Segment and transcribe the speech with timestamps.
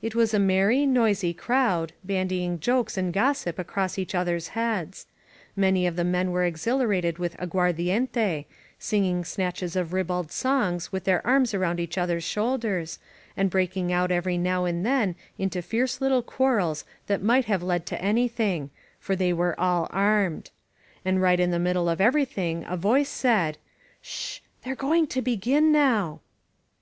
[0.00, 5.06] It was a merry, noisy crowd, bandying jokes and gossip across each others' heads.
[5.54, 8.46] Many of the men were exhilarated with aguardientey
[8.80, 12.98] singing snatches of ribald songs with their arms around each other's shoul ders,
[13.36, 17.86] and breaking out every now and then into fierce little quarrels that might have led
[17.86, 20.50] to anything— for they were all armed.
[21.04, 23.58] And right in the middle of everything a voice said: "S
[24.02, 24.40] s sh!
[24.64, 26.18] They are going to begin now!"